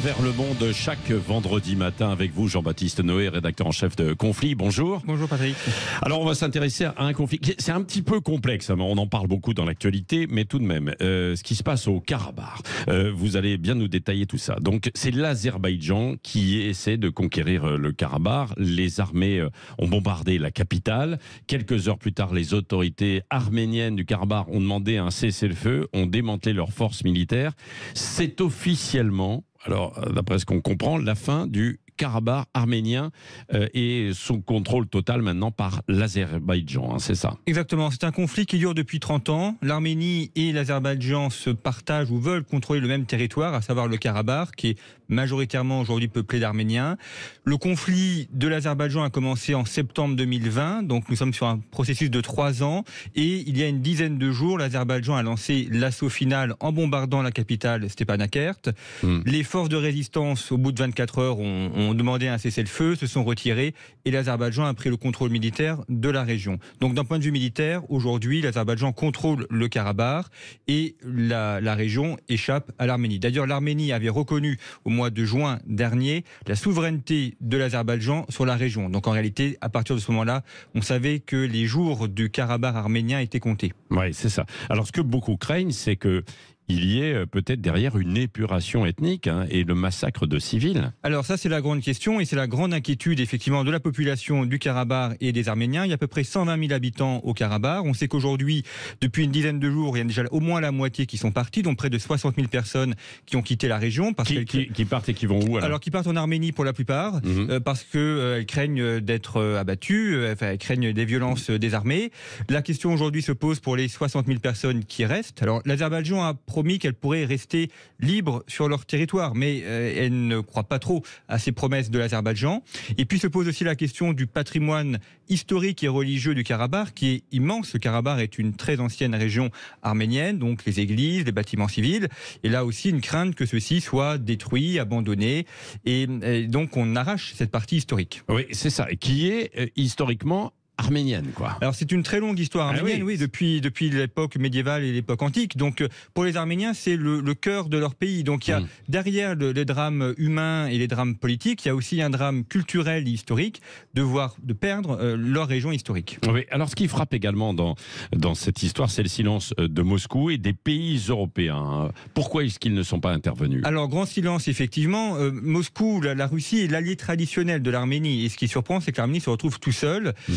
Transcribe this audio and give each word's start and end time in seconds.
travers 0.00 0.22
le 0.22 0.32
monde, 0.32 0.72
chaque 0.72 1.12
vendredi 1.12 1.76
matin 1.76 2.10
avec 2.10 2.32
vous, 2.34 2.48
Jean-Baptiste 2.48 2.98
Noé, 3.04 3.28
rédacteur 3.28 3.68
en 3.68 3.70
chef 3.70 3.94
de 3.94 4.12
Conflit. 4.12 4.56
Bonjour. 4.56 5.00
Bonjour 5.06 5.28
Patrick. 5.28 5.54
Alors, 6.02 6.20
on 6.20 6.24
va 6.24 6.34
s'intéresser 6.34 6.86
à 6.86 6.94
un 6.98 7.12
conflit. 7.12 7.40
C'est 7.58 7.70
un 7.70 7.80
petit 7.80 8.02
peu 8.02 8.20
complexe. 8.20 8.70
hein, 8.70 8.76
On 8.80 8.98
en 8.98 9.06
parle 9.06 9.28
beaucoup 9.28 9.54
dans 9.54 9.64
l'actualité, 9.64 10.26
mais 10.28 10.46
tout 10.46 10.58
de 10.58 10.64
même, 10.64 10.92
euh, 11.00 11.36
ce 11.36 11.44
qui 11.44 11.54
se 11.54 11.62
passe 11.62 11.86
au 11.86 12.00
Karabakh. 12.00 12.58
Euh, 12.88 13.12
vous 13.14 13.36
allez 13.36 13.56
bien 13.56 13.76
nous 13.76 13.86
détailler 13.86 14.26
tout 14.26 14.36
ça. 14.36 14.56
Donc, 14.56 14.90
c'est 14.96 15.12
l'Azerbaïdjan 15.12 16.16
qui 16.24 16.60
essaie 16.62 16.96
de 16.96 17.08
conquérir 17.08 17.62
euh, 17.64 17.76
le 17.76 17.92
Karabakh. 17.92 18.48
Les 18.56 18.98
armées 18.98 19.46
ont 19.78 19.86
bombardé 19.86 20.38
la 20.38 20.50
capitale. 20.50 21.20
Quelques 21.46 21.86
heures 21.86 21.98
plus 21.98 22.12
tard, 22.12 22.34
les 22.34 22.52
autorités 22.52 23.22
arméniennes 23.30 23.94
du 23.94 24.04
Karabakh 24.04 24.48
ont 24.48 24.60
demandé 24.60 24.96
un 24.96 25.12
cessez-le-feu, 25.12 25.86
ont 25.92 26.06
démantelé 26.06 26.52
leurs 26.52 26.72
forces 26.72 27.04
militaires. 27.04 27.52
C'est 27.94 28.40
officiellement 28.40 29.44
alors, 29.64 29.98
euh, 29.98 30.12
d'après 30.12 30.38
ce 30.38 30.44
qu'on 30.44 30.60
comprend, 30.60 30.98
la 30.98 31.14
fin 31.14 31.46
du 31.46 31.80
Karabakh 31.96 32.46
arménien 32.54 33.10
euh, 33.52 33.68
et 33.72 34.10
son 34.14 34.40
contrôle 34.40 34.86
total 34.86 35.22
maintenant 35.22 35.50
par 35.50 35.82
l'Azerbaïdjan, 35.88 36.94
hein, 36.94 36.98
c'est 36.98 37.14
ça 37.14 37.36
Exactement, 37.46 37.90
c'est 37.90 38.04
un 38.04 38.10
conflit 38.10 38.46
qui 38.46 38.58
dure 38.58 38.74
depuis 38.74 39.00
30 39.00 39.28
ans. 39.28 39.56
L'Arménie 39.62 40.30
et 40.34 40.52
l'Azerbaïdjan 40.52 41.30
se 41.30 41.50
partagent 41.50 42.10
ou 42.10 42.18
veulent 42.18 42.44
contrôler 42.44 42.80
le 42.80 42.88
même 42.88 43.06
territoire, 43.06 43.54
à 43.54 43.62
savoir 43.62 43.86
le 43.86 43.96
Karabakh, 43.96 44.54
qui 44.56 44.68
est 44.70 44.78
majoritairement 45.08 45.80
aujourd'hui 45.80 46.08
peuplé 46.08 46.40
d'Arméniens. 46.40 46.96
Le 47.44 47.56
conflit 47.56 48.28
de 48.32 48.48
l'Azerbaïdjan 48.48 49.02
a 49.02 49.10
commencé 49.10 49.54
en 49.54 49.64
septembre 49.64 50.16
2020, 50.16 50.82
donc 50.82 51.08
nous 51.08 51.16
sommes 51.16 51.34
sur 51.34 51.46
un 51.46 51.58
processus 51.70 52.10
de 52.10 52.20
trois 52.20 52.62
ans. 52.62 52.84
Et 53.14 53.44
il 53.46 53.58
y 53.58 53.62
a 53.62 53.68
une 53.68 53.80
dizaine 53.80 54.18
de 54.18 54.30
jours, 54.30 54.58
l'Azerbaïdjan 54.58 55.16
a 55.16 55.22
lancé 55.22 55.68
l'assaut 55.70 56.08
final 56.08 56.54
en 56.60 56.72
bombardant 56.72 57.22
la 57.22 57.30
capitale 57.30 57.88
Stepanakert. 57.90 58.60
Hmm. 59.02 59.20
Les 59.26 59.42
forces 59.42 59.68
de 59.68 59.76
résistance, 59.76 60.52
au 60.52 60.58
bout 60.58 60.72
de 60.72 60.80
24 60.80 61.18
heures, 61.18 61.38
ont, 61.38 61.70
ont 61.74 61.94
demandé 61.94 62.28
un 62.28 62.38
cessez-le-feu, 62.38 62.96
se 62.96 63.06
sont 63.06 63.24
retirées 63.24 63.74
et 64.04 64.10
l'Azerbaïdjan 64.10 64.64
a 64.64 64.74
pris 64.74 64.90
le 64.90 64.96
contrôle 64.96 65.30
militaire 65.30 65.82
de 65.88 66.08
la 66.08 66.22
région. 66.22 66.58
Donc 66.80 66.94
d'un 66.94 67.04
point 67.04 67.18
de 67.18 67.24
vue 67.24 67.32
militaire, 67.32 67.82
aujourd'hui, 67.90 68.40
l'Azerbaïdjan 68.40 68.92
contrôle 68.92 69.46
le 69.50 69.68
Karabakh 69.68 70.26
et 70.68 70.96
la, 71.02 71.60
la 71.60 71.74
région 71.74 72.16
échappe 72.28 72.72
à 72.78 72.86
l'Arménie. 72.86 73.18
D'ailleurs, 73.18 73.46
l'Arménie 73.46 73.92
avait 73.92 74.08
reconnu 74.08 74.58
au 74.84 74.90
mois 74.94 75.10
de 75.10 75.24
juin 75.24 75.58
dernier 75.66 76.24
la 76.46 76.56
souveraineté 76.56 77.36
de 77.40 77.56
l'Azerbaïdjan 77.56 78.24
sur 78.28 78.46
la 78.46 78.56
région. 78.56 78.88
Donc 78.88 79.06
en 79.06 79.10
réalité, 79.10 79.58
à 79.60 79.68
partir 79.68 79.94
de 79.94 80.00
ce 80.00 80.10
moment-là, 80.12 80.42
on 80.74 80.82
savait 80.82 81.20
que 81.20 81.36
les 81.36 81.66
jours 81.66 82.08
du 82.08 82.30
Karabakh 82.30 82.74
arménien 82.74 83.20
étaient 83.20 83.40
comptés. 83.40 83.72
Oui, 83.90 84.14
c'est 84.14 84.28
ça. 84.28 84.46
Alors, 84.70 84.86
ce 84.86 84.92
que 84.92 85.00
beaucoup 85.00 85.36
craignent, 85.36 85.72
c'est 85.72 85.96
que 85.96 86.24
il 86.68 86.84
y 86.84 87.00
ait 87.02 87.12
euh, 87.12 87.26
peut-être 87.26 87.60
derrière 87.60 87.98
une 87.98 88.16
épuration 88.16 88.86
ethnique 88.86 89.26
hein, 89.26 89.46
et 89.50 89.64
le 89.64 89.74
massacre 89.74 90.26
de 90.26 90.38
civils. 90.38 90.92
Alors 91.02 91.24
ça, 91.26 91.36
c'est 91.36 91.48
la 91.48 91.60
grande 91.60 91.80
question 91.82 92.20
et 92.20 92.24
c'est 92.24 92.36
la 92.36 92.46
grande 92.46 92.72
inquiétude 92.72 93.20
effectivement 93.20 93.64
de 93.64 93.70
la 93.70 93.80
population 93.80 94.44
du 94.46 94.58
Karabakh 94.58 95.16
et 95.20 95.32
des 95.32 95.48
Arméniens. 95.48 95.84
Il 95.84 95.88
y 95.88 95.92
a 95.92 95.94
à 95.94 95.98
peu 95.98 96.06
près 96.06 96.24
120 96.24 96.58
000 96.58 96.72
habitants 96.72 97.18
au 97.18 97.34
Karabakh. 97.34 97.84
On 97.84 97.92
sait 97.94 98.08
qu'aujourd'hui, 98.08 98.62
depuis 99.00 99.24
une 99.24 99.30
dizaine 99.30 99.58
de 99.58 99.70
jours, 99.70 99.96
il 99.96 100.00
y 100.00 100.02
a 100.02 100.04
déjà 100.04 100.24
au 100.30 100.40
moins 100.40 100.60
la 100.60 100.72
moitié 100.72 101.06
qui 101.06 101.16
sont 101.18 101.32
partis, 101.32 101.62
donc 101.62 101.76
près 101.76 101.90
de 101.90 101.98
60 101.98 102.36
000 102.36 102.48
personnes 102.48 102.94
qui 103.26 103.36
ont 103.36 103.42
quitté 103.42 103.68
la 103.68 103.78
région 103.78 104.12
parce 104.14 104.28
Qui, 104.28 104.34
qu'elles 104.36 104.44
qui- 104.46 104.68
qui 104.68 104.84
partent 104.84 105.08
et 105.08 105.14
qui 105.14 105.26
vont 105.26 105.40
où 105.44 105.56
alors, 105.56 105.64
alors 105.64 105.80
qui 105.80 105.90
partent 105.90 106.06
en 106.06 106.16
Arménie 106.16 106.52
pour 106.52 106.64
la 106.64 106.72
plupart, 106.72 107.20
Mhm. 107.24 107.50
euh, 107.50 107.60
parce 107.60 107.82
que 107.82 107.98
euh, 107.98 108.44
craignent 108.44 109.00
d'être 109.00 109.42
abattues, 109.58 110.14
euh, 110.16 110.32
enfin 110.32 110.46
elles 110.52 110.58
craignent 110.58 110.92
des 110.92 111.04
violences 111.04 111.50
des 111.50 111.74
armées. 111.74 112.10
La 112.48 112.62
question 112.62 112.92
aujourd'hui 112.92 113.22
se 113.22 113.32
pose 113.32 113.60
pour 113.60 113.76
les 113.76 113.88
60 113.88 114.26
000 114.26 114.38
personnes 114.40 114.84
qui 114.84 115.04
restent. 115.04 115.42
Alors 115.42 115.60
l'Azerbaïdjan 115.64 116.22
a 116.22 116.34
promis 116.54 116.78
qu'elle 116.78 116.94
pourrait 116.94 117.24
rester 117.24 117.68
libre 117.98 118.44
sur 118.46 118.68
leur 118.68 118.86
territoire, 118.86 119.34
mais 119.34 119.62
euh, 119.64 119.92
elle 119.96 120.28
ne 120.28 120.38
croit 120.38 120.62
pas 120.62 120.78
trop 120.78 121.02
à 121.26 121.40
ces 121.40 121.50
promesses 121.50 121.90
de 121.90 121.98
l'Azerbaïdjan. 121.98 122.62
Et 122.96 123.06
puis 123.06 123.18
se 123.18 123.26
pose 123.26 123.48
aussi 123.48 123.64
la 123.64 123.74
question 123.74 124.12
du 124.12 124.28
patrimoine 124.28 125.00
historique 125.28 125.82
et 125.82 125.88
religieux 125.88 126.32
du 126.32 126.44
Karabakh, 126.44 126.94
qui 126.94 127.08
est 127.08 127.22
immense. 127.32 127.72
Le 127.72 127.80
Karabakh 127.80 128.20
est 128.20 128.38
une 128.38 128.54
très 128.54 128.78
ancienne 128.78 129.16
région 129.16 129.50
arménienne, 129.82 130.38
donc 130.38 130.64
les 130.64 130.78
églises, 130.78 131.24
les 131.24 131.32
bâtiments 131.32 131.66
civils, 131.66 132.06
et 132.44 132.48
là 132.48 132.64
aussi 132.64 132.90
une 132.90 133.00
crainte 133.00 133.34
que 133.34 133.46
ceux-ci 133.46 133.80
soient 133.80 134.16
détruits, 134.16 134.78
abandonnés, 134.78 135.46
et, 135.84 136.06
et 136.22 136.46
donc 136.46 136.76
on 136.76 136.94
arrache 136.94 137.34
cette 137.34 137.50
partie 137.50 137.78
historique. 137.78 138.22
Oui, 138.28 138.46
c'est 138.52 138.70
ça. 138.70 138.86
Qui 139.00 139.26
est 139.26 139.50
euh, 139.58 139.66
historiquement 139.74 140.52
arménienne, 140.76 141.28
quoi. 141.34 141.56
Alors 141.60 141.74
c'est 141.74 141.92
une 141.92 142.02
très 142.02 142.20
longue 142.20 142.38
histoire 142.38 142.68
Ah 142.68 142.76
arménienne, 142.76 143.02
oui. 143.04 143.14
oui. 143.14 143.18
depuis 143.18 143.60
depuis 143.60 143.90
l'époque 143.90 144.36
médiévale 144.36 144.82
et 144.84 144.92
l'époque 144.92 145.22
antique. 145.22 145.56
Donc 145.56 145.80
euh, 145.80 145.88
pour 146.14 146.24
les 146.24 146.36
Arméniens, 146.36 146.74
c'est 146.74 146.96
le, 146.96 147.20
le 147.20 147.34
cœur 147.34 147.68
de 147.68 147.78
leur 147.78 147.94
pays. 147.94 148.24
Donc 148.24 148.48
il 148.48 148.50
y 148.50 148.54
a 148.54 148.60
Mm. 148.60 148.66
derrière 148.88 149.34
le- 149.34 149.52
les 149.52 149.64
drames 149.64 150.14
humains 150.18 150.66
et 150.66 150.78
les 150.78 150.88
drames 150.88 151.14
politiques, 151.16 151.64
il 151.64 151.68
y 151.68 151.70
a 151.70 151.74
aussi 151.74 152.02
un 152.02 152.10
drame 152.10 152.44
culturel 152.44 153.06
et 153.06 153.10
historique 153.10 153.62
de 153.94 154.02
voir 154.02 154.34
de 154.42 154.52
perdre 154.52 154.98
euh, 155.00 155.16
leur 155.16 155.46
région 155.48 155.70
historique. 155.72 156.18
Oui, 156.28 156.44
alors 156.50 156.68
ce 156.68 156.74
qui 156.76 156.88
frappe 156.88 157.14
également 157.14 157.54
dans, 157.54 157.76
dans 158.12 158.34
cette 158.34 158.62
histoire, 158.62 158.90
c'est 158.90 159.02
le 159.02 159.08
silence 159.08 159.54
euh, 159.60 159.68
de 159.68 159.82
Moscou 159.82 160.30
et 160.30 160.38
des 160.38 160.52
pays 160.52 161.00
européens. 161.08 161.90
Pourquoi 162.14 162.44
est-ce 162.44 162.58
qu'ils 162.58 162.74
ne 162.74 162.82
sont 162.82 163.00
pas 163.00 163.12
intervenus? 163.12 163.62
Alors, 163.64 163.88
grand 163.88 164.06
silence, 164.06 164.48
effectivement. 164.48 165.16
Euh, 165.16 165.30
Moscou, 165.32 166.00
la, 166.00 166.14
la 166.14 166.26
Russie 166.26 166.60
est 166.60 166.68
l'allié 166.68 166.96
traditionnel 166.96 167.62
de 167.62 167.70
l'Arménie. 167.70 168.24
Et 168.24 168.28
ce 168.28 168.36
qui 168.36 168.48
surprend, 168.48 168.80
c'est 168.80 168.92
que 168.92 168.98
l'Arménie 168.98 169.20
se 169.20 169.30
retrouve 169.30 169.58
tout 169.60 169.72
seul. 169.72 170.08
Euh, 170.08 170.32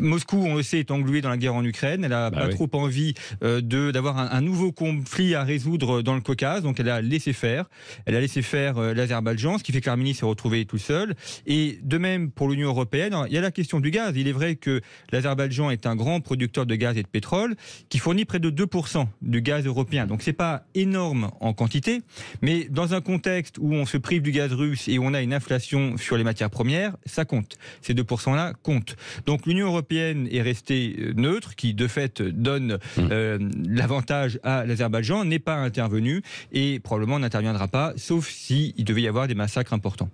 Moscou, 0.00 0.36
on 0.46 0.54
le 0.56 0.62
sait, 0.62 0.78
est 0.80 0.90
englué 0.90 1.20
dans 1.20 1.28
la 1.28 1.36
guerre 1.36 1.54
en 1.54 1.64
Ukraine. 1.64 2.04
Elle 2.04 2.12
a 2.12 2.30
Bah 2.30 2.40
pas 2.40 2.46
oui. 2.48 2.54
trop 2.54 2.68
envie 2.74 3.14
euh, 3.42 3.60
de 3.60 3.90
d'avoir 3.90 4.18
un, 4.18 4.28
un 4.30 4.40
nouveau 4.40 4.72
conflit 4.72 5.34
à 5.34 5.42
résoudre 5.44 6.02
dans 6.02 6.14
le 6.14 6.20
Caucase. 6.20 6.62
Donc, 6.62 6.80
elle 6.80 6.88
a 6.88 7.00
laissé 7.00 7.32
faire. 7.32 7.66
Elle 8.06 8.16
a 8.16 8.20
laissé 8.20 8.42
faire 8.42 8.78
euh, 8.78 8.94
l'Azerbaïdjan, 8.94 9.58
ce 9.58 9.64
qui 9.64 9.72
fait 9.72 9.80
que 9.80 9.86
l'Arménie 9.86 10.14
s'est 10.14 10.26
retrouvée 10.26 10.64
tout 10.64 10.78
seul. 10.78 11.14
Et 11.46 11.78
de 11.82 11.98
même 11.98 12.30
pour 12.30 12.48
l'Union 12.48 12.68
européenne, 12.68 13.14
il 13.28 13.32
y 13.34 13.38
a 13.38 13.40
la 13.40 13.50
question 13.50 13.80
du 13.80 13.90
gaz. 13.90 14.14
Il 14.16 14.28
est 14.28 14.32
vrai 14.32 14.56
que 14.56 14.80
l'Azerbaïdjan 15.12 15.70
est 15.70 15.86
un 15.86 15.96
grand 15.96 16.20
producteur 16.20 16.66
de 16.66 16.74
gaz 16.74 16.96
et 16.96 17.02
de 17.02 17.08
pétrole 17.08 17.54
qui 17.88 17.98
fournit 17.98 18.24
près 18.24 18.38
de 18.40 18.50
2% 18.50 19.06
du 19.22 19.42
gaz 19.42 19.66
européen. 19.66 20.06
Donc, 20.06 20.22
c'est 20.22 20.32
pas 20.32 20.66
énorme 20.74 21.30
en 21.40 21.52
quantité, 21.52 22.02
mais 22.42 22.66
dans 22.70 22.94
un 22.94 23.00
contexte 23.00 23.56
où 23.58 23.72
on 23.72 23.86
se 23.86 23.96
prive 23.96 24.22
du 24.22 24.30
gaz 24.32 24.52
russe 24.52 24.88
et 24.88 24.98
où 24.98 25.04
on 25.04 25.14
a 25.14 25.20
une 25.22 25.34
inflation 25.34 25.96
sur 25.96 26.16
les 26.16 26.24
matières 26.24 26.50
premières, 26.50 26.96
ça 27.06 27.24
compte. 27.24 27.56
Ces 27.82 27.94
2%-là 27.94 28.52
comptent. 28.62 28.96
Donc 29.26 29.46
l'Union 29.46 29.63
européenne 29.64 30.28
est 30.30 30.42
restée 30.42 30.96
euh, 30.98 31.12
neutre, 31.16 31.54
qui 31.56 31.74
de 31.74 31.86
fait 31.86 32.22
donne 32.22 32.78
euh, 32.98 33.38
l'avantage 33.68 34.38
à 34.42 34.64
l'Azerbaïdjan, 34.64 35.24
n'est 35.24 35.38
pas 35.38 35.56
intervenue 35.56 36.22
et 36.52 36.80
probablement 36.80 37.18
n'interviendra 37.18 37.68
pas, 37.68 37.92
sauf 37.96 38.28
s'il 38.28 38.84
devait 38.84 39.02
y 39.02 39.08
avoir 39.08 39.26
des 39.28 39.34
massacres 39.34 39.72
importants. 39.72 40.10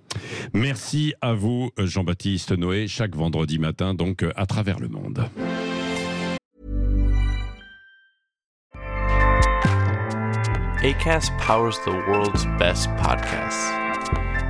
Merci 0.55 1.15
à 1.21 1.35
vous, 1.35 1.71
Jean-Baptiste 1.79 2.53
Noé, 2.53 2.89
chaque 2.89 3.15
vendredi 3.15 3.59
matin, 3.59 3.95
donc 3.95 4.25
à 4.37 4.47
travers 4.47 4.79
le 4.79 4.89
monde. 4.89 5.29
ACAST 10.83 11.31
powers 11.37 11.79
the 11.85 11.93
world's 12.09 12.47
best 12.59 12.89
podcasts. 12.97 13.71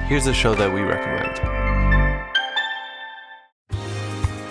Here's 0.09 0.29
a 0.29 0.33
show 0.33 0.55
that 0.55 0.73
we 0.73 0.81
recommend. 0.81 1.60